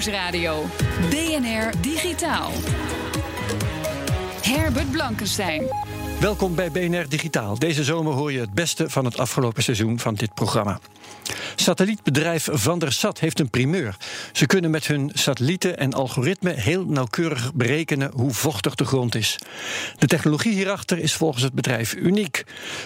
[0.00, 0.64] Nieuwsradio.
[1.10, 2.50] DNR Digitaal.
[4.42, 5.62] Herbert Blankenstein.
[6.20, 7.58] Welkom bij BNR Digitaal.
[7.58, 10.80] Deze zomer hoor je het beste van het afgelopen seizoen van dit programma.
[11.54, 13.96] Satellietbedrijf Van der Sat heeft een primeur.
[14.32, 19.38] Ze kunnen met hun satellieten en algoritme heel nauwkeurig berekenen hoe vochtig de grond is.
[19.98, 22.44] De technologie hierachter is volgens het bedrijf uniek.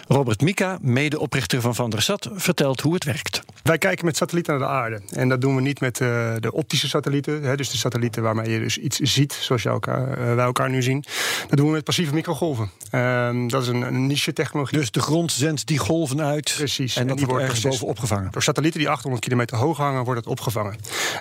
[0.08, 3.42] Robert Mika, medeoprichter van Van der Sat, vertelt hoe het werkt.
[3.62, 5.00] Wij kijken met satellieten naar de aarde.
[5.10, 7.56] En dat doen we niet met uh, de optische satellieten.
[7.56, 11.04] Dus de satellieten waarmee je dus iets ziet, zoals elkaar, uh, wij elkaar nu zien.
[11.48, 12.70] Dat doen we met passieve microgolven.
[12.92, 14.78] Uh, dat is een, niche technologie.
[14.78, 16.54] Dus de grond zendt die golven uit.
[16.56, 16.94] Precies.
[16.94, 18.13] En, en dat die wordt ergens boven opgevangen.
[18.30, 20.76] Door satellieten die 800 kilometer hoog hangen, wordt het opgevangen.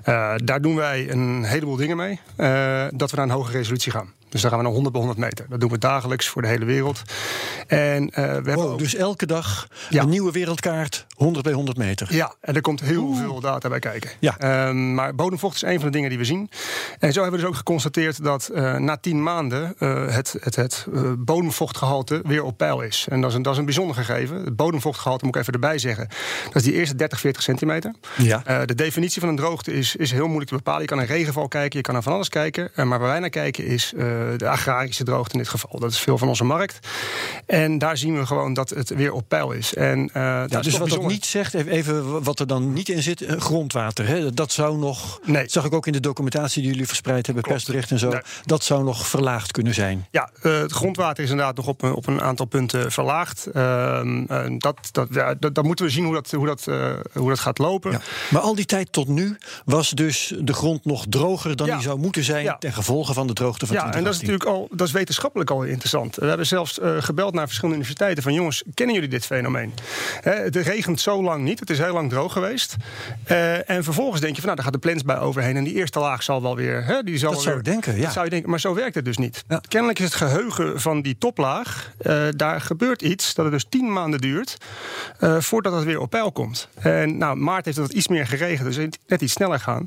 [0.05, 2.19] Uh, daar doen wij een heleboel dingen mee.
[2.37, 4.11] Uh, dat we naar een hoge resolutie gaan.
[4.33, 5.45] Dus dan gaan we naar 100 bij 100 meter.
[5.49, 7.01] Dat doen we dagelijks voor de hele wereld.
[7.67, 8.79] En, uh, we hebben wow, ook...
[8.79, 10.01] Dus elke dag ja.
[10.01, 12.15] een nieuwe wereldkaart, 100 bij 100 meter.
[12.15, 13.19] Ja, en er komt heel Oeh.
[13.19, 14.09] veel data bij kijken.
[14.19, 14.67] Ja.
[14.67, 16.49] Um, maar bodemvocht is een van de dingen die we zien.
[16.99, 20.55] En zo hebben we dus ook geconstateerd dat uh, na 10 maanden uh, het, het,
[20.55, 20.85] het
[21.17, 23.07] bodemvochtgehalte weer op peil is.
[23.09, 24.43] En dat is, een, dat is een bijzonder gegeven.
[24.43, 26.07] Het bodemvochtgehalte moet ik even erbij zeggen.
[26.45, 27.93] Dat is die eerste 30, 40 centimeter.
[28.17, 28.65] Ja.
[28.65, 30.81] de definitie van een droogte is, is heel moeilijk te bepalen.
[30.81, 32.71] Je kan naar regenval kijken, je kan naar van alles kijken.
[32.75, 33.93] maar waar wij naar kijken is
[34.37, 35.79] de agrarische droogte in dit geval.
[35.79, 36.87] Dat is veel van onze markt.
[37.45, 39.73] En daar zien we gewoon dat het weer op peil is.
[39.73, 43.03] En, ja, dat dus is wat dat niet zegt, even wat er dan niet in
[43.03, 44.07] zit, grondwater.
[44.07, 44.33] Hè?
[44.33, 45.41] Dat zou nog, nee.
[45.41, 47.57] dat zag ik ook in de documentatie die jullie verspreid hebben, Klopt.
[47.57, 48.09] persbericht en zo.
[48.09, 48.21] Nee.
[48.45, 50.07] Dat zou nog verlaagd kunnen zijn.
[50.11, 53.47] Ja, het grondwater is inderdaad nog op, op een aantal punten verlaagd.
[53.53, 54.01] Uh,
[54.57, 56.67] dat, dat, ja, dat, moeten we zien hoe dat, hoe dat,
[57.13, 57.91] hoe dat gaat lopen.
[57.91, 58.01] Ja.
[58.29, 61.73] Maar al die tijd tot nu was dus de grond nog droger dan Ja.
[61.73, 62.57] die zou moeten zijn Ja.
[62.57, 64.47] ten gevolge van de droogte van Ja, en dat is 2018.
[64.49, 66.15] natuurlijk al dat is wetenschappelijk al interessant.
[66.15, 69.73] We hebben zelfs uh, gebeld naar verschillende universiteiten van jongens, kennen jullie dit fenomeen?
[70.21, 72.75] Hè, het regent zo lang niet, het is heel lang droog geweest.
[73.31, 75.99] Uh, en vervolgens denk je van nou, daar gaat de plensbui overheen en die eerste
[75.99, 76.83] laag zal wel weer.
[76.85, 78.01] Hè, die zal Dat zou weer, ik denken, ja.
[78.03, 79.43] Dat zou je denken, maar zo werkt het dus niet.
[79.47, 79.61] Ja.
[79.67, 83.93] Kennelijk is het geheugen van die toplaag, uh, daar gebeurt iets dat het dus tien
[83.93, 84.57] maanden duurt
[85.39, 86.62] voordat het weer op peil komt.
[86.79, 89.85] En nou, maart heeft het iets meer geregend, dus net iets sneller gaan.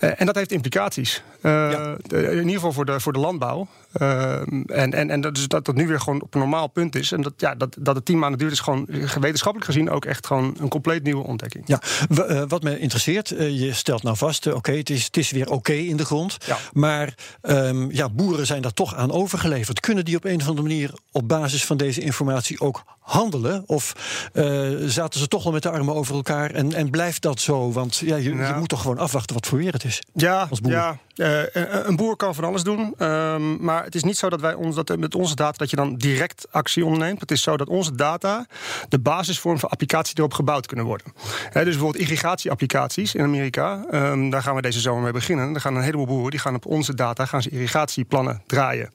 [0.00, 1.22] Uh, en dat heeft implicaties.
[1.42, 1.96] Ja.
[2.02, 3.68] De, in ieder geval voor de, voor de landbouw.
[3.98, 7.12] En en, en dat, dus dat dat nu weer gewoon op een normaal punt is.
[7.12, 8.86] En dat, ja, dat, dat het tien maanden duurt, is gewoon
[9.20, 11.64] wetenschappelijk gezien ook echt gewoon een compleet nieuwe ontdekking.
[11.66, 15.30] Ja, w- wat me interesseert, je stelt nou vast, oké, okay, het, is, het is
[15.30, 16.36] weer oké okay in de grond.
[16.46, 16.56] Ja.
[16.72, 19.80] Maar um, ja, boeren zijn daar toch aan overgeleverd.
[19.80, 23.62] Kunnen die op een of andere manier op basis van deze informatie ook handelen?
[23.66, 23.92] Of
[24.32, 27.72] uh, zaten ze toch al met de armen over elkaar en, en blijft dat zo?
[27.72, 30.02] Want ja, je, je moet toch gewoon afwachten wat voor weer het is.
[30.12, 30.72] Ja, als boer.
[30.72, 30.98] ja.
[31.18, 32.94] Uh, een boer kan van alles doen.
[32.98, 35.76] Um, maar het is niet zo dat wij ons, dat met onze data dat je
[35.76, 37.20] dan direct actie onderneemt.
[37.20, 38.46] Het is zo dat onze data
[38.88, 41.06] de basis vormt voor applicaties erop gebouwd kunnen worden.
[41.52, 43.84] Dus bijvoorbeeld irrigatieapplicaties in Amerika.
[43.90, 45.54] Um, daar gaan we deze zomer mee beginnen.
[45.54, 48.90] Er gaan een heleboel boeren die gaan op onze data gaan ze irrigatieplannen draaien.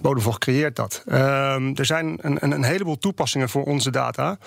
[0.00, 1.02] Bodemvocht creëert dat.
[1.06, 4.38] Um, er zijn een, een, een, heleboel toepassingen voor onze data.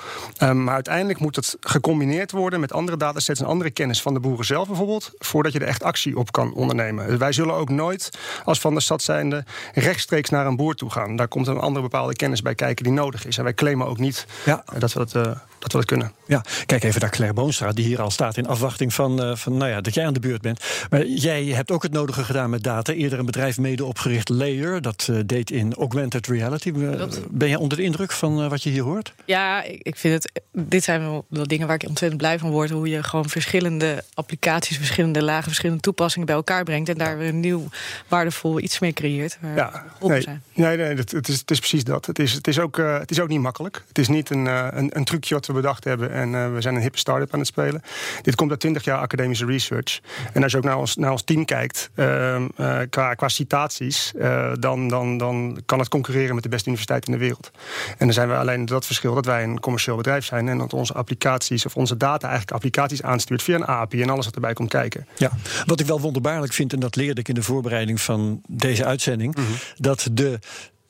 [0.54, 4.46] maar uiteindelijk moet het gecombineerd worden met andere datasets en andere kennis van de boeren
[4.46, 5.12] zelf bijvoorbeeld.
[5.18, 7.20] Voordat je er echt actie op kan ondernemen.
[7.22, 8.10] Wij zullen ook nooit
[8.44, 9.44] als van de stad zijnde
[9.74, 11.16] rechtstreeks naar een boer toe gaan.
[11.16, 13.38] Daar komt een andere bepaalde kennis bij kijken die nodig is.
[13.38, 14.64] En wij claimen ook niet ja.
[14.78, 15.32] dat, we dat, uh,
[15.62, 16.12] dat we dat kunnen.
[16.28, 19.58] Ja, kijk even naar Claire Boonstra, die hier al staat in afwachting van, uh, van
[19.58, 20.64] nou ja, dat jij aan de beurt bent.
[20.90, 22.94] Maar jij hebt ook het nodige gedaan met data.
[22.94, 24.82] Eerder een bedrijf mede opgericht, Layer.
[24.82, 26.72] Dat uh, deed in augmented reality.
[26.72, 27.22] Dat...
[27.30, 29.14] Ben jij onder de indruk van wat je hier hoort?
[29.26, 30.42] Ja, ik, ik vind het.
[30.52, 32.70] Dit zijn wel, wel dingen waar ik ontzettend blij van word.
[32.70, 36.90] Hoe je gewoon verschillende applicaties, verschillende lagen, verschillende toepassingen bij elkaar brengt.
[36.90, 37.70] En daar weer een nieuw
[38.08, 39.38] waardevol iets mee creëert.
[39.56, 40.44] Ja, nee, zijn.
[40.54, 42.06] nee, nee het, het, is, het is precies dat.
[42.06, 43.84] Het is, het, is ook, uh, het is ook niet makkelijk.
[43.88, 46.62] Het is niet een, uh, een, een, trucje wat we bedacht hebben en uh, we
[46.62, 47.82] zijn een hippe start-up aan het spelen.
[48.22, 50.00] Dit komt uit 20 jaar academische research.
[50.34, 52.48] En als je ook naar ons, naar ons team kijkt, ehm,
[52.90, 54.14] qua, qua citaties,
[54.60, 57.52] dan, dan, dan kan het concurreren met de beste universiteit in de wereld.
[57.98, 60.74] En dan zijn we alleen dat verschil dat wij een commercieel bedrijf zijn en dat
[60.74, 64.54] onze applicaties of onze data eigenlijk applicaties aanstuurt via een API en alles wat erbij
[64.54, 65.08] komt kijken.
[65.18, 65.32] Ja,
[65.66, 69.36] wat ik wel wonderbaarlijk vind, en dat leerde ik in de voorbereiding van deze uitzending,
[69.36, 69.48] Mhm.
[69.78, 70.40] dat de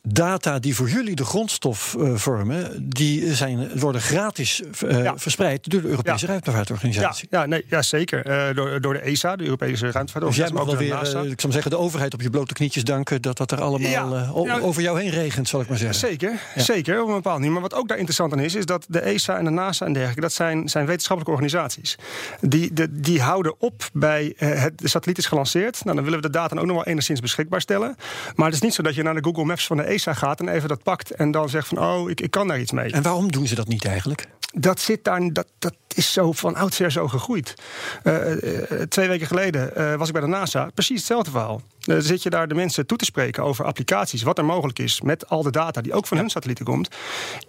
[0.07, 5.17] data die voor jullie de grondstof eh, vormen, die zijn, worden gratis eh, Ja.
[5.17, 6.27] verspreid door de Europese Ja.
[6.31, 7.27] ruimtevaartorganisatie.
[7.31, 8.25] Ja, ja, nee, ja zeker.
[8.25, 10.53] Eh, door, door de ESA, de Europese Dus jij ruimtevaartorganisatie.
[10.65, 11.31] mag wel weer, NASA.
[11.31, 14.59] ik zou zeggen, de overheid op je blote knietjes danken dat dat er allemaal Ja.
[14.59, 15.99] over jou heen regent, zal ik maar zeggen.
[15.99, 17.51] Zeker, zeker, op een bepaald manier.
[17.53, 19.91] Maar wat ook daar interessant aan is, is dat de ESA en de NASA en
[19.93, 21.95] dergelijke, dat zijn, zijn wetenschappelijke organisaties.
[22.39, 25.83] Die, de, die houden op bij het, de satelliet is gelanceerd.
[25.83, 27.95] Nou, dan willen we de data ook nog wel enigszins beschikbaar stellen.
[28.35, 30.39] Maar het is niet zo dat je naar de Google Maps van de ESA gaat
[30.39, 32.91] en even dat pakt en dan zegt van, oh, ik, ik kan daar iets mee.
[32.91, 34.27] En waarom doen ze dat niet eigenlijk?
[34.53, 37.53] dat zit daar, dat, dat is zo van oudsher zo gegroeid.
[38.03, 41.61] Eh, eh, twee weken geleden eh, was ik bij de NASA, precies hetzelfde verhaal.
[41.85, 45.01] Eh, zit je daar de mensen toe te spreken over applicaties, wat er mogelijk is
[45.01, 46.89] met al de data die ook van hun satellieten komt.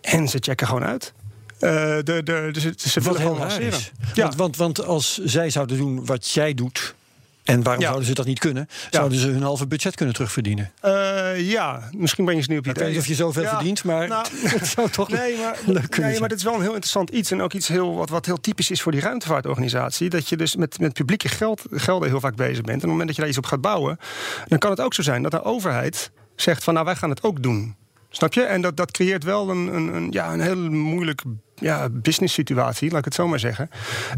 [0.00, 1.12] En ze checken gewoon uit.
[1.58, 3.92] De, de, de, ze ze Wat heel raar is.
[4.14, 4.22] Ja.
[4.24, 6.94] Want, want, want als zij zouden doen wat jij doet.
[7.44, 7.88] En waarom Ja.
[7.88, 8.68] zouden ze dat niet kunnen?
[8.90, 10.72] Zouden ze hun halve budget kunnen terugverdienen?
[10.80, 12.82] Eh, ja, misschien breng je ze nu op Ik idee.
[12.84, 15.96] weet niet of je zoveel Ja, verdient, maar nou, het zou toch Nee, maar, leuk
[15.98, 16.20] nee, zijn.
[16.20, 17.30] maar dit is wel een heel interessant iets.
[17.30, 20.08] En ook iets heel, wat, wat heel typisch is voor die ruimtevaartorganisatie.
[20.08, 22.68] Dat je dus met, met publieke geld, gelden heel vaak bezig bent.
[22.68, 23.98] En op het moment dat je daar iets op gaat bouwen.
[24.46, 27.22] dan kan het ook zo zijn dat de overheid zegt: van nou, wij gaan het
[27.22, 27.76] ook doen.
[28.10, 28.42] Snap je?
[28.42, 31.22] En dat, dat creëert wel een, een, een, ja, een heel moeilijk
[31.62, 33.70] ja, business situatie, laat ik het zo maar zeggen.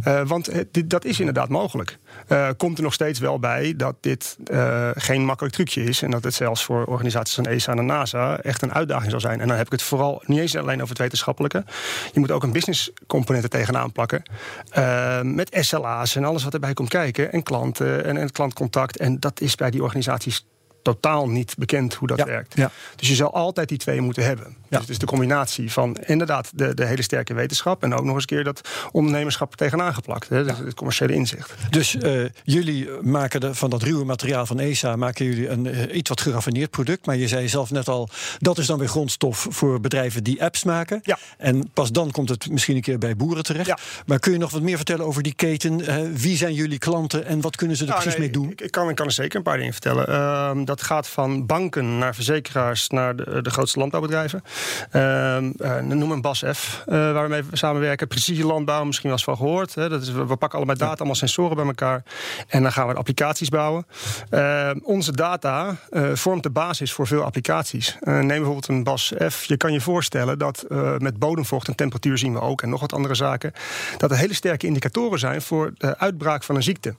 [0.03, 1.99] Eh, want dit, dat is inderdaad mogelijk.
[2.27, 6.03] Eh, komt er nog steeds wel bij dat dit eh, geen makkelijk trucje is.
[6.03, 9.41] En dat het zelfs voor organisaties als ESA en NASA echt een uitdaging zal zijn.
[9.41, 11.65] En dan heb ik het vooral niet eens alleen over het wetenschappelijke.
[12.13, 14.23] Je moet ook een business component er tegenaan plakken.
[14.71, 17.33] Eh, met SLA's en alles wat erbij komt kijken.
[17.33, 18.97] En klanten en, en klantcontact.
[18.97, 20.47] En dat is bij die organisaties
[20.83, 22.57] totaal niet bekend hoe dat Ja, werkt.
[22.57, 22.71] ja.
[22.97, 24.57] Dus je zal altijd die twee moeten hebben.
[24.75, 24.81] Ja.
[24.81, 27.83] Dus het is de combinatie van inderdaad de, de hele sterke wetenschap...
[27.83, 30.29] en ook nog eens een keer dat ondernemerschap er tegenaan geplakt.
[30.29, 31.55] Hè, dus het commerciële inzicht.
[31.71, 35.97] Dus eh, jullie maken er van dat ruwe materiaal van ESA maken jullie een eh,
[35.97, 37.07] iets wat geraffineerd product.
[37.07, 40.65] Maar je zei zelf net al, dat is dan weer grondstof voor bedrijven die apps
[40.65, 41.01] maken.
[41.03, 41.19] Ja.
[41.39, 43.67] En pas dan komt het misschien een keer bij boeren terecht.
[43.67, 43.79] Ja.
[44.07, 45.87] Maar kun je nog wat meer vertellen over die keten?
[45.87, 48.51] Eh, wie zijn jullie klanten en wat kunnen ze er Nou, precies nee, mee doen?
[48.51, 50.07] Ik, ik kan, ik kan er zeker een paar dingen vertellen.
[50.09, 54.43] Ehm, dat gaat van banken naar verzekeraars naar de, de grootste landbouwbedrijven.
[54.91, 58.09] Ehm, eh, noem een BAS F, eh, waar we mee samenwerken.
[58.09, 59.75] Precisielandbouw, misschien wel eens van gehoord.
[59.75, 59.89] Hè.
[59.89, 62.03] Dat is, we, pakken allemaal data, allemaal sensoren bij elkaar.
[62.49, 63.87] En dan gaan we applicaties bouwen.
[64.31, 67.97] Ehm, onze data eh, vormt de basis voor veel applicaties.
[68.01, 69.45] Neem bijvoorbeeld een BAS F.
[69.45, 70.67] Je kan je voorstellen dat
[70.99, 72.63] met bodemvocht en temperatuur zien we ook...
[72.63, 73.53] en nog wat andere zaken...
[73.97, 76.95] dat er hele sterke indicatoren zijn voor de uitbraak van een ziekte.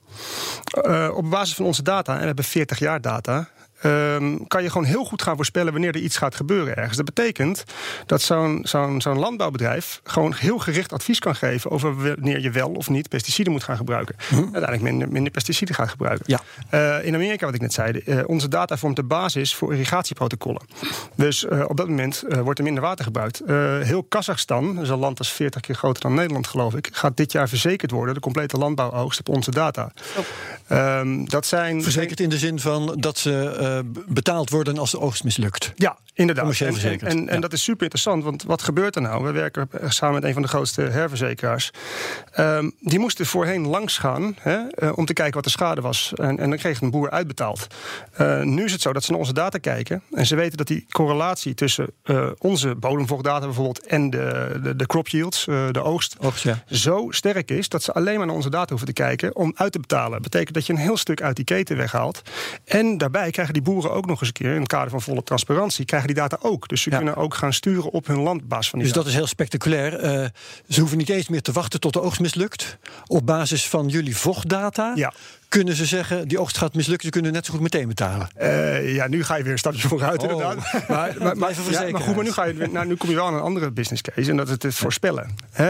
[1.13, 3.49] Op basis van onze data, en we hebben 40 jaar data.
[3.81, 6.97] Ehm, kan je gewoon heel goed gaan voorspellen wanneer er iets gaat gebeuren ergens.
[6.97, 7.63] Dat betekent
[8.05, 12.69] dat zo'n zo'n zo'n landbouwbedrijf gewoon heel gericht advies kan geven over wanneer je wel
[12.69, 14.15] of niet pesticiden moet gaan gebruiken.
[14.31, 16.25] Uiteindelijk minder, minder pesticiden gaat gebruiken.
[16.27, 16.41] Ja.
[16.69, 20.61] Eh, in Amerika, wat ik net zei, eh, onze data vormt de basis voor irrigatieprotocollen.
[21.15, 23.41] Dus eh, op dat moment wordt er minder water gebruikt.
[23.81, 27.17] Heel Kazachstan, is een land dat is 40 keer groter dan Nederland, geloof ik, gaat
[27.17, 29.91] dit jaar verzekerd worden, de complete landbouwoogst op onze data.
[30.67, 34.99] Ehm, dat zijn Verzekerd in de zin van dat ze eh, betaald worden als de
[34.99, 35.73] oogst mislukt.
[35.75, 36.59] Ja, inderdaad.
[36.59, 39.23] En, en, dat is super interessant, want wat gebeurt er nou?
[39.23, 41.71] We werken samen met een van de grootste herverzekeraars.
[42.31, 46.13] Ehm, die moesten voorheen langs gaan hè, eh, om te kijken wat de schade was.
[46.15, 47.67] En, en dan kreeg een boer uitbetaald.
[48.11, 50.01] Eh, nu is het zo dat ze naar onze data kijken.
[50.11, 51.87] En ze weten dat die correlatie tussen
[52.37, 56.63] onze bodemvochtdata bijvoorbeeld en de, de, de crop yields, de oogst, Oogst, ja.
[56.69, 59.71] zo sterk is dat ze alleen maar naar onze data hoeven te kijken om uit
[59.71, 60.11] te betalen.
[60.11, 62.21] Dat betekent dat je een heel stuk uit die keten weghaalt.
[62.65, 65.23] En daarbij krijgen die boeren ook nog eens een keer, in het kader van volle
[65.23, 66.67] transparantie, krijgen die data ook.
[66.67, 66.97] Dus ze Ja.
[66.97, 69.27] kunnen ook gaan sturen op hun land op basis van die Dus dat is heel
[69.27, 69.99] spectaculair.
[69.99, 70.25] Eh,
[70.69, 72.77] ze hoeven niet eens meer te wachten tot de oogst mislukt.
[73.07, 75.13] Op basis van jullie vochtdata Ja.
[75.49, 76.27] kunnen ze zeggen...
[76.27, 78.27] die oogst gaat mislukken, ze kunnen net zo goed meteen betalen.
[78.35, 80.29] Eh, ja, nu ga je weer een stapje vooruit, Oh.
[80.31, 80.55] inderdaad.
[80.87, 83.25] Maar, maar, maar, ja, maar goed, maar nu, ga je, nou, nu kom je wel
[83.25, 84.29] aan een andere business case.
[84.29, 85.35] En dat is het voorspellen.
[85.51, 85.67] Eh,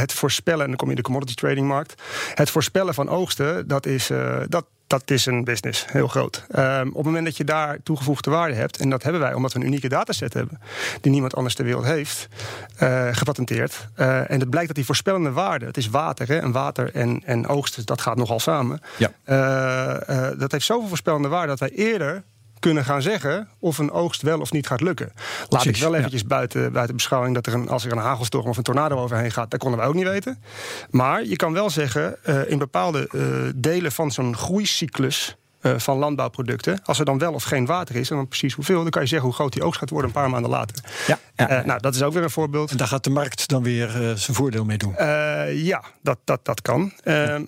[0.00, 2.02] het voorspellen, en dan kom je in de commodity trading markt.
[2.34, 4.10] Het voorspellen van oogsten, dat is,
[4.48, 6.44] dat, dat is een business, heel groot.
[6.50, 8.76] Ehm, op het moment dat je daar toegevoegde waarde hebt...
[8.76, 10.60] en dat hebben wij omdat we een unieke dataset hebben...
[11.00, 12.28] die niemand anders ter wereld heeft,
[12.76, 13.88] eh, gepatenteerd.
[13.94, 15.66] Eh, en het blijkt dat die voorspellende waarde...
[15.66, 18.80] het is water, hè, en water en, en oogst, dat gaat nogal samen...
[18.98, 19.12] Ja.
[19.24, 22.22] Eh, dat heeft zoveel voorspellende waarde dat wij eerder
[22.62, 25.12] kunnen gaan zeggen of een oogst wel of niet gaat lukken.
[25.14, 25.96] Laat Precies, ik wel ja.
[25.98, 29.30] eventjes buiten, buiten beschouwing dat er een, als er een hagelstorm of een tornado overheen
[29.32, 30.42] gaat, dat konden wij ook niet weten.
[30.90, 35.36] Maar je kan wel zeggen, eh, in bepaalde eh, delen van zo'n groeicyclus.
[35.60, 36.80] eh, van landbouwproducten.
[36.84, 39.08] Als er dan wel of geen water is, en dan precies hoeveel, dan kan je
[39.08, 40.76] zeggen hoe groot die oogst gaat worden een paar maanden later.
[41.06, 41.18] Ja.
[41.48, 42.70] Eh, nou, dat is ook weer een voorbeeld.
[42.70, 44.96] En daar gaat de markt dan weer eh, zijn voordeel mee doen.
[44.96, 46.92] Eh, ja, dat, dat, dat kan.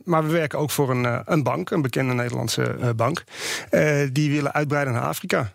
[0.04, 3.24] Maar we werken ook voor een, een bank, een bekende Nederlandse bank.
[4.12, 5.50] Die willen uitbreiden naar Afrika.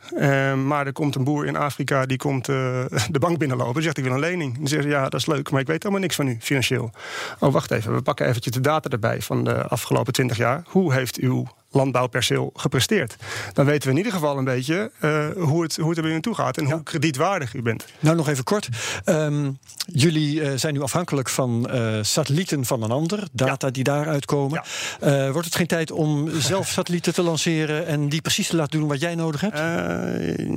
[0.56, 2.46] Maar er komt een boer in Afrika die komt
[3.16, 3.74] de bank binnenlopen.
[3.74, 4.58] Die zegt: Ik wil een lening.
[4.58, 6.92] Dan zeggen ze: Ja, dat is leuk, maar ik weet helemaal niks van u financieel.
[7.40, 7.94] Oh, wacht even.
[7.94, 10.64] We pakken eventjes de data erbij van de afgelopen 20 jaar.
[10.66, 13.16] Hoe heeft uw landbouwperceel gepresteerd?
[13.54, 14.92] Dan weten we in ieder geval een beetje
[15.36, 17.86] hoe, het, hoe het er bij u toe gaat en hoe kredietwaardig u bent.
[18.00, 18.70] Nou, nog even kort.
[19.04, 19.52] Ehm,
[19.86, 24.64] jullie eh, zijn nu afhankelijk van eh, satellieten van een ander, data die daaruit komen.
[25.00, 28.80] Eh, wordt het geen tijd om zelf satellieten te lanceren en die precies te laten
[28.80, 29.58] doen wat jij nodig hebt?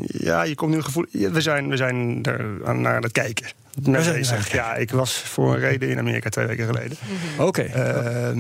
[0.07, 1.07] Ja, je komt nu gevoel.
[1.11, 3.62] We zijn, we zijn er aan, naar aan het kijken.
[3.81, 4.53] Bezig.
[4.53, 6.97] Ja, ik was voor een reden in Amerika twee weken geleden.
[7.39, 7.63] Oké.
[7.63, 7.73] Eh,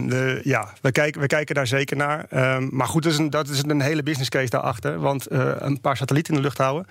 [0.08, 2.26] de- ja, we kijken, we kijken daar zeker naar.
[2.30, 5.00] Ehm, maar goed, dat is, een, dat is een hele business case daarachter.
[5.00, 6.86] Want eh, een paar satellieten in de lucht houden,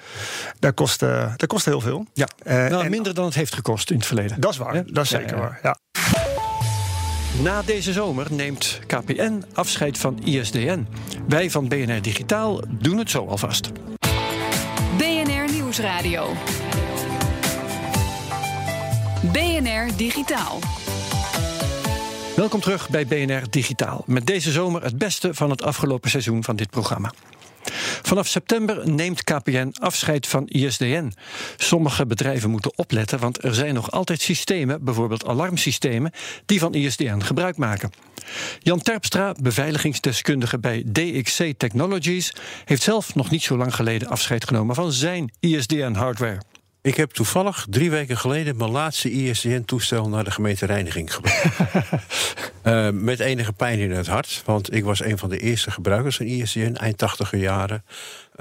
[0.60, 2.05] dat kost, eh, dat kost heel veel.
[2.13, 2.27] ja.
[2.43, 4.39] Eh, nou, en- minder dan het heeft gekost in het verleden.
[4.41, 4.83] Dat is waar, Ja?
[4.86, 5.41] dat is zeker ja, ja.
[5.41, 5.60] waar.
[5.63, 5.77] Ja.
[7.41, 10.88] Na deze zomer neemt KPN afscheid van ISDN.
[11.27, 13.71] Wij van BNR Digitaal doen het zo alvast.
[14.98, 16.33] BNR Nieuwsradio.
[19.21, 20.59] BNR Digitaal.
[22.35, 24.03] Welkom terug bij BNR Digitaal.
[24.05, 27.13] Met deze zomer het beste van het afgelopen seizoen van dit programma.
[28.01, 31.13] Vanaf september neemt KPN afscheid van ISDN.
[31.57, 36.11] Sommige bedrijven moeten opletten, want er zijn nog altijd systemen, bijvoorbeeld alarmsystemen,
[36.45, 37.91] die van ISDN gebruik maken.
[38.59, 42.33] Jan Terpstra, beveiligingsdeskundige bij DXC Technologies,
[42.65, 46.50] heeft zelf nog niet zo lang geleden afscheid genomen van zijn ISDN-hardware.
[46.83, 51.45] Ik heb toevallig drie weken geleden mijn laatste ISDN-toestel naar de gemeente Reiniging gebracht.
[52.61, 56.17] Eh, met enige pijn in het hart, want ik was een van de eerste gebruikers
[56.17, 57.83] van ISDN, eind tachtiger jaren.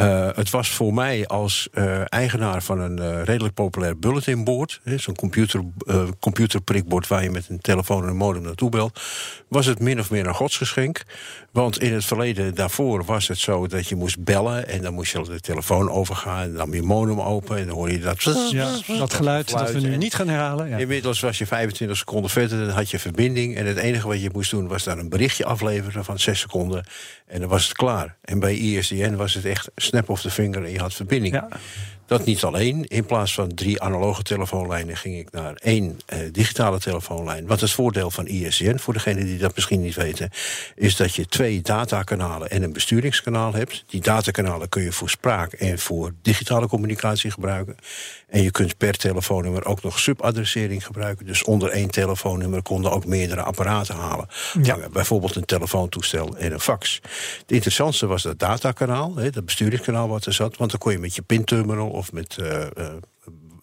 [0.00, 5.16] Eh, het was voor mij als eh, eigenaar van een eh, redelijk populair bulletinboard, zo'n
[5.16, 5.62] computer,
[6.20, 9.00] computerprikbord waar je met een telefoon en een modem naartoe belt,
[9.48, 11.02] was het min of meer een godsgeschenk.
[11.52, 15.12] Want in het verleden daarvoor was het zo dat je moest bellen en dan moest
[15.12, 18.22] je de telefoon overgaan, en dan nam je modem open en dan hoorde je dat.
[18.50, 20.68] Ja, dat geluid dat we nu niet gaan herhalen.
[20.68, 20.76] Ja.
[20.76, 23.56] Inmiddels was je 25 seconden verder, dan had je verbinding.
[23.56, 26.84] En het enige wat je moest doen was daar een berichtje afleveren van 6 seconden.
[27.30, 28.16] En dan was het klaar.
[28.20, 31.34] En bij ISDN was het echt snap of the finger en je had verbinding.
[31.34, 31.48] Ja.
[32.10, 32.84] Dat niet alleen.
[32.86, 37.46] In plaats van drie analoge telefoonlijnen ging ik naar één eh, digitale telefoonlijn.
[37.46, 40.30] Wat het voordeel van ISDN, voor degenen die dat misschien niet weten,
[40.74, 43.84] is dat je twee datakanalen en een besturingskanaal hebt.
[43.86, 47.76] Die datakanalen kun je voor spraak en voor digitale communicatie gebruiken.
[48.30, 51.26] En je kunt per telefoonnummer ook nog subadressering gebruiken.
[51.26, 54.28] Dus onder één telefoonnummer konden ook meerdere apparaten halen.
[54.62, 54.88] Ja.
[54.92, 57.00] Bijvoorbeeld een telefoontoestel en een fax.
[57.40, 60.56] Het interessantste was dat datakanaal, dat besturingskanaal wat er zat.
[60.56, 62.70] Want dan kon je met je pinterminal of met eh, eh,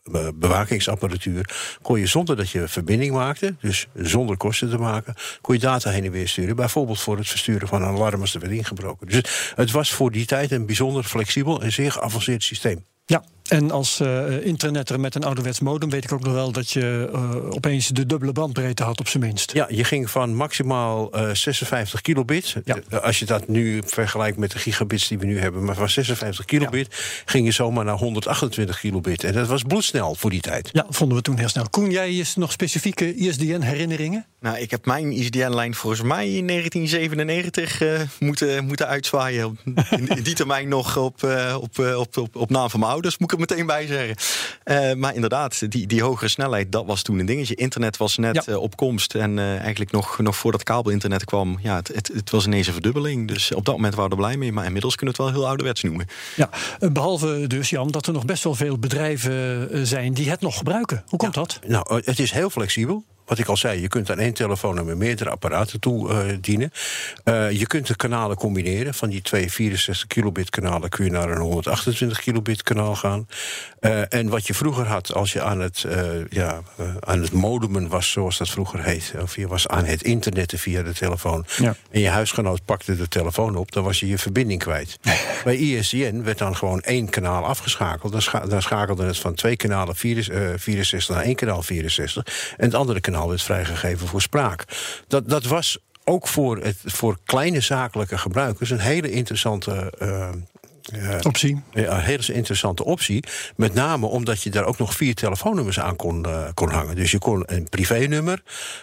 [0.03, 1.49] be- bewakingsapparatuur...
[1.81, 5.13] kon je zonder dat je verbinding maakte, dus zonder kosten te maken...
[5.41, 6.55] kon je data heen en weer sturen.
[6.55, 9.07] Bijvoorbeeld voor het versturen van een alarm als er werd ingebroken.
[9.07, 12.85] Dus het was voor die tijd een bijzonder flexibel en zeer geavanceerd systeem.
[13.05, 16.71] Ja, en als eh internetter met een ouderwets modem weet ik ook nog wel dat
[16.71, 19.53] je eh, opeens de dubbele bandbreedte had op zijn minst.
[19.53, 22.55] Ja, je ging van maximaal eh, 56 kilobit.
[22.65, 22.99] Ja.
[22.99, 26.45] Als je dat nu vergelijkt met de gigabits die we nu hebben, maar van 56
[26.45, 26.87] kilobit
[27.25, 29.23] ging je zomaar naar 128 kilobit.
[29.23, 30.69] En dat was bloedsnel voor die tijd.
[30.71, 31.69] Ja, vonden we toen heel snel.
[31.69, 34.25] Koen, jij is nog specifieke ISDN-herinneringen?
[34.39, 39.59] Nou, ik heb mijn ISDN-lijn volgens mij in 1997 eh, moeten, moeten uitzwaaien.
[39.89, 42.91] In, in die termijn nog op, eh, op, eh, op, op, op naam van mijn
[42.91, 44.15] ouders, moet ik er meteen bij zeggen.
[44.63, 47.55] Eh, maar inderdaad, die, die hogere snelheid, dat was toen een dingetje.
[47.55, 48.43] Internet was net Ja.
[48.53, 49.15] eh, op komst.
[49.15, 52.73] En eh, eigenlijk nog, nog voordat kabelinternet kwam, ja, het, het, het was ineens een
[52.73, 53.27] verdubbeling.
[53.27, 54.51] Dus op dat moment waren we er blij mee.
[54.51, 56.07] Maar inmiddels kunnen we het wel heel ouderwets noemen.
[56.35, 60.41] Ja, eh, behalve dus Jan dat er nog best wel veel bedrijven zijn die het
[60.41, 61.03] nog gebruiken.
[61.07, 61.59] Hoe komt dat?
[61.67, 63.03] Nou, het is heel flexibel.
[63.27, 66.71] Wat ik al zei, je kunt aan één telefoonnummer meerdere apparaten toe eh, dienen.
[67.23, 68.93] Eh, je kunt de kanalen combineren.
[68.93, 73.27] Van die twee 64 kilobit kanalen kun je naar een 128 kilobit kanaal gaan.
[73.79, 75.85] Eh, en wat je vroeger had als je aan het,
[76.29, 76.61] ja,
[76.99, 79.13] aan het modemen was, zoals dat vroeger heet.
[79.21, 81.45] Of je was aan het internetten via de telefoon.
[81.57, 81.75] Ja.
[81.91, 84.99] En je huisgenoot pakte de telefoon op, dan was je je verbinding kwijt.
[85.43, 88.11] Bij ISDN werd dan gewoon één kanaal afgeschakeld.
[88.11, 92.25] Dan, scha dan schakelde het van twee kanalen 64, eh, 64 naar één kanaal 64.
[92.57, 94.63] En het andere kanaal werd vrijgegeven voor spraak.
[95.07, 99.93] Dat, dat was ook voor, het, voor kleine zakelijke gebruikers een hele interessante.
[99.97, 100.29] eh,
[101.21, 101.61] optie.
[101.73, 103.23] Ja, een hele interessante optie.
[103.55, 106.95] Met name omdat je daar ook nog vier telefoonnummers aan kon, uh, kon hangen.
[106.95, 108.41] Dus je kon een privénummer,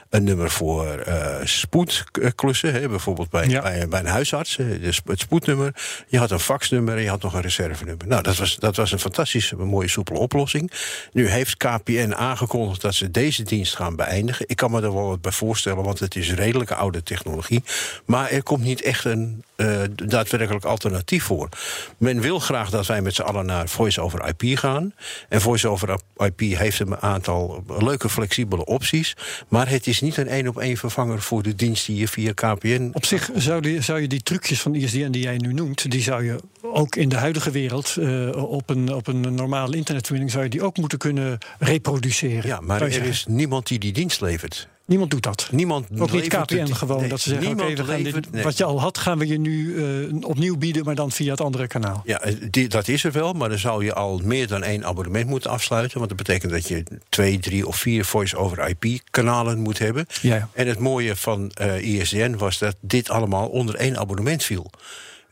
[0.08, 3.62] een nummer voor uh, spoedklussen, hè, bijvoorbeeld bij, ja.
[3.62, 5.74] bij, bij, een huisarts, dus het spoednummer.
[6.08, 8.06] Je had een faxnummer en je had nog een reservenummer.
[8.06, 10.72] Nou, dat was, dat was een fantastische, mooie, soepele oplossing.
[11.12, 14.48] Nu heeft KPN aangekondigd dat ze deze dienst gaan beëindigen.
[14.48, 17.62] Ik kan me er wel wat bij voorstellen, want het is redelijk oude technologie.
[18.06, 21.48] Maar er komt niet echt een uh, daadwerkelijk alternatief voor.
[21.98, 24.94] Men wil graag dat wij met z'n allen naar Voice over IP gaan.
[25.28, 29.16] En Voice over IP heeft een aantal leuke, flexibele opties.
[29.48, 32.32] Maar het is niet een één op één vervanger voor de dienst die je via
[32.32, 32.90] KPN.
[32.92, 36.02] Op zich zou, die, zou je die trucjes van ISDN die jij nu noemt, die
[36.02, 40.44] zou je ook in de huidige wereld uh, op, een, op een normale internetverbinding zou
[40.44, 42.46] je die ook moeten kunnen reproduceren.
[42.46, 44.68] Ja, maar er is niemand die die dienst levert.
[44.86, 45.48] Niemand doet dat.
[45.50, 47.00] Niemand Ook niet KPN het, gewoon.
[47.00, 48.42] Nee, dat ze zeggen, okay, we gaan dit, nee.
[48.42, 51.40] wat je al had, gaan we je nu uh, opnieuw bieden, maar dan via het
[51.40, 52.02] andere kanaal.
[52.04, 55.28] Ja, die, dat is er wel, maar dan zou je al meer dan één abonnement
[55.28, 55.98] moeten afsluiten.
[55.98, 60.06] Want dat betekent dat je twee, drie of vier voice-over-IP-kanalen moet hebben.
[60.20, 60.48] Ja, ja.
[60.52, 64.70] En het mooie van uh, ISDN was dat dit allemaal onder één abonnement viel.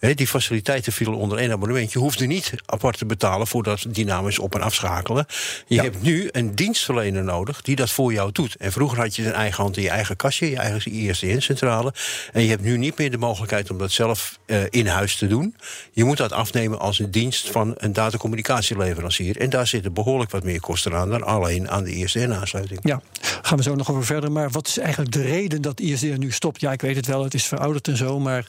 [0.03, 1.93] He, die faciliteiten vielen onder één abonnement.
[1.93, 5.27] Je hoefde niet apart te betalen voor dat dynamisch op- en afschakelen.
[5.67, 5.83] Je ja.
[5.83, 8.57] hebt nu een dienstverlener nodig die dat voor jou doet.
[8.57, 11.95] En vroeger had je een eigen hand in je eigen kastje, je eigen ISDN-centrale.
[12.33, 15.27] En je hebt nu niet meer de mogelijkheid om dat zelf uh, in huis te
[15.27, 15.57] doen.
[15.93, 19.41] Je moet dat afnemen als een dienst van een datacommunicatieleverancier.
[19.41, 22.81] En daar zitten behoorlijk wat meer kosten aan dan alleen aan de ISDN-aansluiting.
[22.83, 23.01] Ja,
[23.43, 24.33] gaan we zo nog over verder.
[24.33, 26.61] Maar wat is eigenlijk de reden dat ISDN nu stopt?
[26.61, 28.21] Ja, ik weet het wel, het is verouderd en zo.
[28.21, 28.47] Maar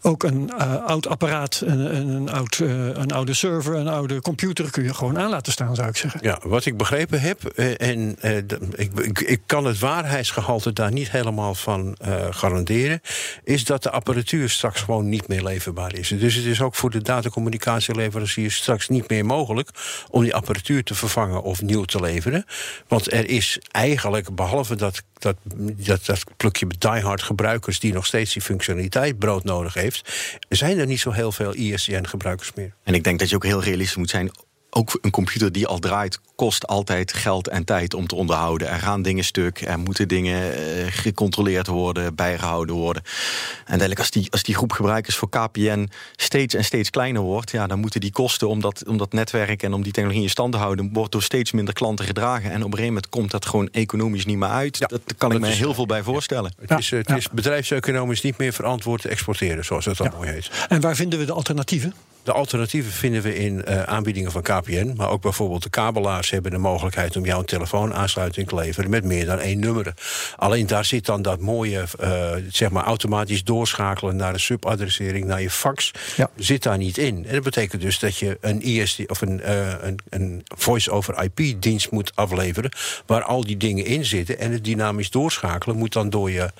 [0.00, 2.28] ook een uh, oud apparaat, een, een,
[2.62, 5.96] uh, een oude server, een oude computer kun je gewoon aan laten staan, zou ik
[5.96, 6.20] zeggen.
[6.22, 8.36] Ja, wat ik begrepen heb, uh, en uh,
[8.74, 11.96] ik, ik, ik, kan het waarheidsgehalte daar niet helemaal van
[12.30, 13.00] garanderen,
[13.44, 16.08] is dat de apparatuur straks gewoon niet meer leverbaar is.
[16.08, 19.70] Dus het is ook voor de datacommunicatieleveranciers straks niet meer mogelijk
[20.10, 22.44] om die apparatuur te vervangen of nieuw te leveren.
[22.88, 25.36] Want er is eigenlijk, behalve dat dat,
[25.76, 30.12] dat, dat plukje diehard gebruikers die nog steeds die functionaliteit broodnodig heeft,
[30.48, 32.74] zijn er niet zo heel veel ISDN-gebruikers meer.
[32.82, 34.30] En ik denk dat je ook heel realistisch moet zijn
[34.70, 38.68] ook een computer die al draait, kost altijd geld en tijd om te onderhouden.
[38.68, 43.02] Er gaan dingen stuk, er moeten dingen uh, gecontroleerd worden, bijgehouden worden.
[43.02, 43.10] En
[43.58, 47.66] uiteindelijk, als die, als die groep gebruikers voor KPN steeds en steeds kleiner wordt, ja,
[47.66, 50.52] dan moeten die kosten om dat, om dat netwerk en om die technologie in stand
[50.52, 52.50] te houden, wordt door steeds minder klanten gedragen.
[52.50, 54.78] En op een gegeven moment komt dat gewoon economisch niet meer uit.
[54.78, 56.52] Ja, dat kan ik me heel veel bij voorstellen.
[56.58, 60.30] Ja, het is, het is bedrijfseconomisch niet meer verantwoord te exporteren, zoals dat dan mooi
[60.30, 60.50] heet.
[60.68, 61.94] En waar vinden we de alternatieven?
[62.22, 64.92] De alternatieven vinden we in uh, aanbiedingen van KPN.
[64.96, 69.04] Maar ook bijvoorbeeld de kabelaars hebben de mogelijkheid om jou een telefoonaansluiting te leveren met
[69.04, 69.94] meer dan één nummer.
[70.36, 75.42] Alleen daar zit dan dat mooie, uh, zeg maar, automatisch doorschakelen naar een subadressering, naar
[75.42, 75.90] je fax.
[76.16, 76.30] Ja.
[76.36, 77.26] Zit daar niet in.
[77.26, 81.90] En dat betekent dus dat je een ISD of een, uh, een, een voice-over IP-dienst
[81.90, 82.70] moet afleveren.
[83.06, 84.38] Waar al die dingen in zitten.
[84.38, 86.50] En het dynamisch doorschakelen moet dan door je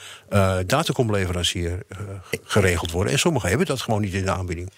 [0.67, 1.79] datacomleverancier
[2.45, 3.13] geregeld worden.
[3.13, 4.71] En sommigen hebben dat gewoon niet in de aanbieding.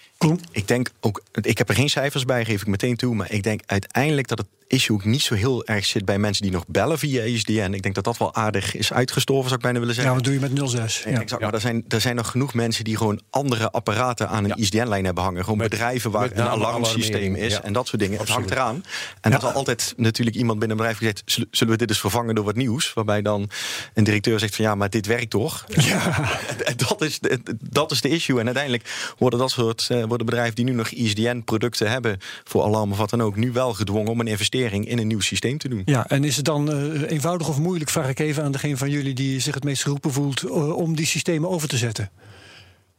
[0.51, 3.15] Ik denk ook, ik heb er geen cijfers bij, geef ik meteen toe.
[3.15, 6.43] Maar ik denk uiteindelijk dat het issue ook niet zo heel erg zit bij mensen
[6.43, 7.73] die nog bellen via ISDN.
[7.73, 10.13] Ik denk dat dat wel aardig is uitgestorven, zou ik bijna willen zeggen.
[10.13, 11.03] Ja, wat doe je met 06?
[11.05, 11.21] Ja.
[11.21, 14.49] Exact, maar er zijn, er zijn nog genoeg mensen die gewoon andere apparaten aan een
[14.49, 14.55] ja.
[14.55, 15.43] ISDN-lijn hebben hangen.
[15.43, 18.19] Gewoon met, bedrijven waar een alarmsysteem is en dat soort dingen.
[18.19, 18.49] Absoluut.
[18.49, 18.85] Het hangt eraan.
[19.21, 21.47] En dat er altijd natuurlijk iemand binnen een bedrijf gezegd...
[21.51, 22.93] zullen we dit eens vervangen door wat nieuws?
[22.93, 23.49] Waarbij dan
[23.93, 25.65] een directeur zegt van ja, maar dit werkt toch?
[25.67, 26.29] Ja.
[26.87, 28.39] dat, is de, dat is de issue.
[28.39, 32.17] En uiteindelijk worden dat soort uh, worden bedrijven die nu nog ISDN-producten hebben...
[32.43, 35.19] voor alarm of wat dan ook, nu wel gedwongen om een investering in een nieuw
[35.19, 35.81] systeem te doen.
[35.85, 38.89] Ja, en is het dan uh, eenvoudig of moeilijk, vraag ik even aan degene van
[38.89, 42.09] jullie die zich het meest geroepen voelt, uh, om die systemen over te zetten?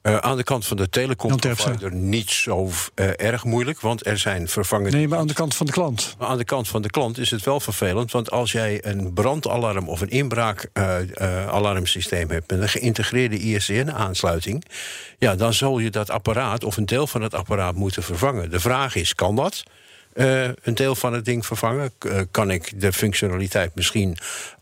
[0.07, 2.71] Uh, aan de kant van de telecomprovider niet zo uh,
[3.17, 4.97] erg moeilijk, want er zijn vervangende...
[4.97, 6.15] Nee, maar aan de kant van de klant?
[6.19, 9.13] Maar aan de kant van de klant is het wel vervelend, want als jij een
[9.13, 14.65] brandalarm of een inbraakalarmsysteem uh, hebt met een geïntegreerde ISDN-aansluiting,
[15.19, 18.51] ja, dan zul je dat apparaat of een deel van het apparaat moeten vervangen.
[18.51, 19.63] De vraag is, kan dat?
[20.15, 21.93] Uh, een deel van het ding vervangen?
[22.07, 24.17] Uh, kan ik de functionaliteit misschien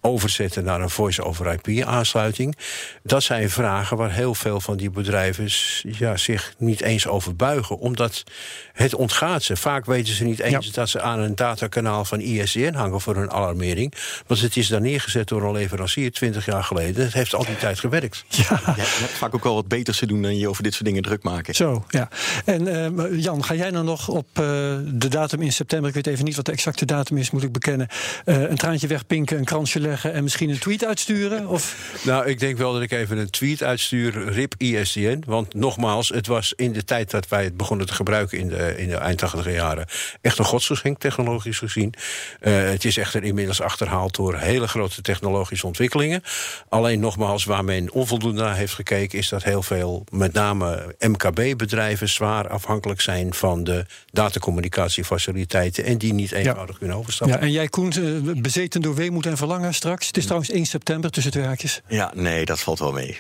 [0.05, 2.57] overzetten naar een voice-over-IP-aansluiting?
[3.03, 5.49] Dat zijn vragen waar heel veel van die bedrijven
[5.83, 7.79] ja, zich niet eens over buigen.
[7.79, 8.25] Omdat
[8.73, 9.57] het ontgaat ze.
[9.57, 10.73] Vaak weten ze niet eens ja.
[10.73, 13.95] dat ze aan een datakanaal van ISDN hangen voor hun alarmering.
[14.27, 17.05] Want het is daar neergezet door een leverancier 20 jaar geleden.
[17.05, 18.25] Het heeft al die tijd gewerkt.
[18.43, 18.61] Ja.
[18.67, 20.85] Ja, je hebt vaak ook wel wat beters te doen dan je over dit soort
[20.85, 21.55] dingen druk maken.
[21.55, 22.09] Zo, ja.
[22.45, 26.25] En uh, Jan, ga jij nou nog op de datum in september, ik weet even
[26.25, 27.89] niet wat de exacte datum is, moet ik bekennen,
[28.25, 29.92] een traantje wegpinken, een kransje leggen?
[29.93, 31.47] Zeggen en misschien een tweet uitsturen?
[31.47, 31.77] Of?
[32.05, 35.23] Nou, ik denk wel dat ik even een tweet uitstuur, RIP ISDN.
[35.27, 38.39] Want nogmaals, het was in de tijd dat wij het begonnen te gebruiken...
[38.39, 39.87] in de, in de eind 80 jaren,
[40.21, 41.95] echt een godsgeschenk, technologisch gezien.
[42.41, 46.23] Uh, het is echter inmiddels achterhaald door hele grote technologische ontwikkelingen.
[46.69, 49.19] Alleen nogmaals, waar men onvoldoende naar heeft gekeken...
[49.19, 52.09] is dat heel veel, met name MKB-bedrijven...
[52.09, 55.85] zwaar afhankelijk zijn van de datacommunicatiefaciliteiten...
[55.85, 57.39] en die niet eenvoudig kunnen overstappen.
[57.39, 60.07] Ja, en jij, Koen, eh, bezeten door weemoed en verlangen straks.
[60.07, 61.81] Het is trouwens 1 september tussen twee haakjes.
[61.89, 63.19] Ja, nee, dat valt wel mee.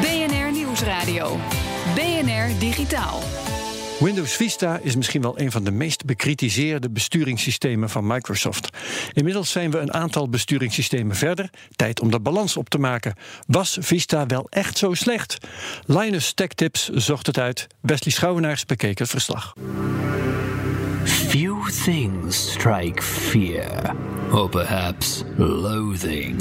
[0.00, 1.38] BNR Nieuwsradio.
[1.94, 3.22] BNR Digitaal.
[3.98, 8.68] Windows Vista is misschien wel een van de meest bekritiseerde besturingssystemen van Microsoft.
[9.12, 11.50] Inmiddels zijn we een aantal besturingssystemen verder.
[11.76, 13.14] Tijd om de balans op te maken.
[13.46, 15.38] Was Vista wel echt zo slecht?
[15.84, 17.66] Linus Tech Tips zocht het uit.
[17.80, 19.54] Wesley Schouwenaars bekeek het verslag.
[21.08, 23.94] Few things strike fear,
[24.32, 26.38] or perhaps loathing,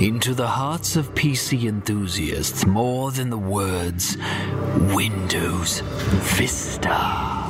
[0.00, 4.16] into the hearts of PC enthusiasts more than the words
[4.94, 5.82] Windows
[6.20, 7.46] Vista.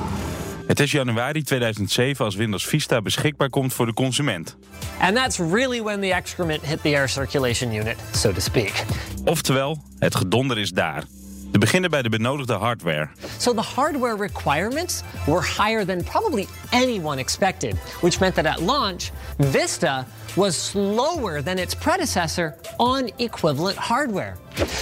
[0.66, 4.57] Het is januari 2007 als Windows Vista beschikbaar komt voor de consument.
[5.00, 8.85] And that's really when the excrement hit the air circulation unit, so to speak.
[9.24, 11.04] Oftewel, het gedonder is daar.
[11.52, 13.08] Te beginnen bij de benodigde hardware.
[13.38, 19.11] So the hardware requirements were higher than probably anyone expected, which meant that at launch,
[19.38, 24.37] Vista was slower than its predecessor on equivalent hardware.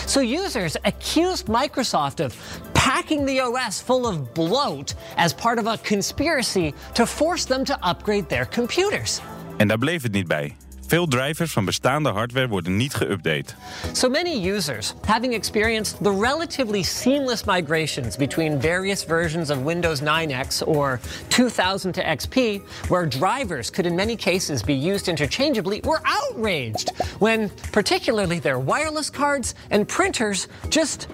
[0.07, 2.35] So users accused Microsoft of
[2.73, 7.75] packing the OS full of bloat as part of a conspiracy to force them to
[7.89, 9.21] upgrade their computers.
[9.57, 10.57] En daar bleef het niet bij.
[10.87, 13.55] Veel drivers van bestaande hardware worden niet geüpdate.
[13.93, 20.67] So many users, having experienced the relatively seamless migrations between various versions of Windows 9X
[20.67, 26.91] or 2000 to XP, where drivers could in many cases be used interchangeably, were outraged
[27.19, 31.09] when particularly their wireless cards and printers just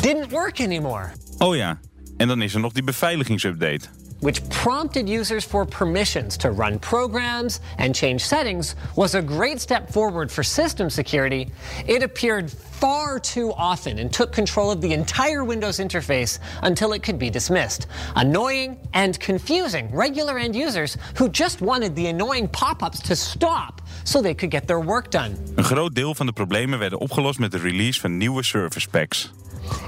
[0.00, 1.12] didn't work anymore.
[1.38, 1.78] Oh ja,
[2.16, 4.01] en dan is er nog die beveiligingsupdate.
[4.22, 9.90] Which prompted users for permissions to run programs and change settings, was a great step
[9.90, 11.50] forward for system security,
[11.88, 17.02] it appeared far too often and took control of the entire Windows interface until it
[17.02, 17.88] could be dismissed.
[18.14, 23.81] Annoying and confusing regular end users who just wanted the annoying pop ups to stop
[24.02, 25.36] so they could get their work done.
[25.54, 29.32] Een groot deel van de problemen werden opgelost met de release van nieuwe service packs.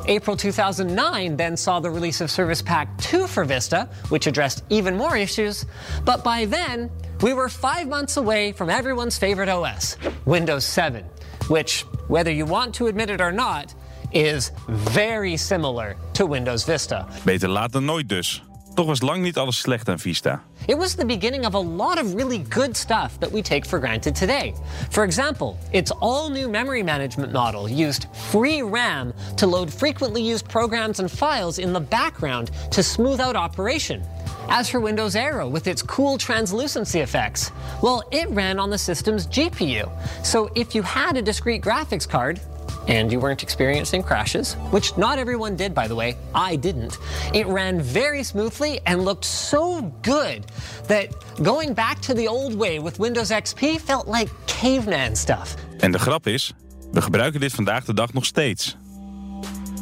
[0.06, 4.96] April 2009 then saw the release of Service Pack 2 for Vista, which addressed even
[4.96, 5.64] more issues.
[6.04, 11.04] But by then, we were five months away from everyone's favorite OS, Windows 7,
[11.48, 13.74] which, whether you want to admit it or not,
[14.12, 17.06] is very similar to Windows Vista.
[17.24, 18.42] Beter laat dan nooit dus.
[18.74, 20.42] Toch was lang niet alles slecht aan Vista.
[20.66, 23.78] It was the beginning of a lot of really good stuff that we take for
[23.78, 24.54] granted today.
[24.90, 30.48] For example, its all new memory management model used free RAM to load frequently used
[30.48, 34.02] programs and files in the background to smooth out operation.
[34.48, 39.26] As for Windows Aero with its cool translucency effects, well, it ran on the system's
[39.26, 39.88] GPU.
[40.24, 42.40] So if you had a discrete graphics card,
[42.86, 46.16] and you weren't experiencing crashes, which not everyone did, by the way.
[46.34, 46.98] I didn't.
[47.32, 50.44] It ran very smoothly and looked so good
[50.86, 51.08] that
[51.42, 55.54] going back to the old way with Windows XP felt like caveman stuff.
[55.78, 56.52] En de grap is,
[56.92, 58.76] we gebruiken dit vandaag de dag nog steeds.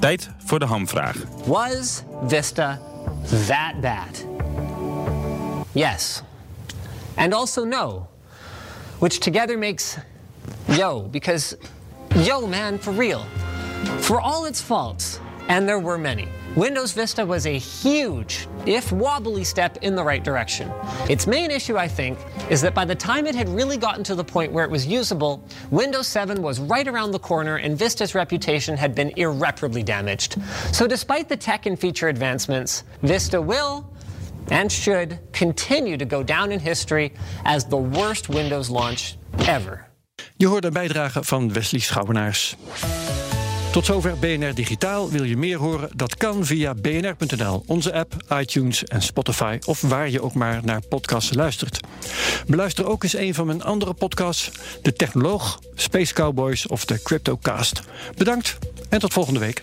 [0.01, 1.17] Tijd voor de hamvraag.
[1.45, 2.81] Was Vista
[3.47, 4.27] that bad?
[5.73, 6.23] Yes.
[7.15, 8.09] And also no,
[8.99, 9.97] which together makes
[10.65, 11.57] yo, because
[12.17, 13.25] Yo, man, for real.
[14.01, 19.45] For all its faults, and there were many, Windows Vista was a huge, if wobbly,
[19.45, 20.71] step in the right direction.
[21.09, 22.19] Its main issue, I think,
[22.51, 24.87] is that by the time it had really gotten to the point where it was
[24.87, 30.37] usable, Windows 7 was right around the corner and Vista's reputation had been irreparably damaged.
[30.71, 33.91] So, despite the tech and feature advancements, Vista will
[34.51, 37.15] and should continue to go down in history
[37.47, 39.17] as the worst Windows launch
[39.49, 39.87] ever.
[40.43, 42.57] Je hoort een bijdrage van Wesley Schouwenaars.
[43.73, 45.11] Tot zover BNR Digitaal.
[45.11, 45.91] Wil je meer horen?
[45.95, 49.59] Dat kan via bnr.nl, onze app, iTunes en Spotify...
[49.65, 51.81] of waar je ook maar naar podcasts luistert.
[52.47, 54.51] Beluister ook eens een van mijn andere podcasts...
[54.83, 57.83] De Technoloog, Space Cowboys of de Cryptocast.
[58.17, 59.63] Bedankt en tot volgende week.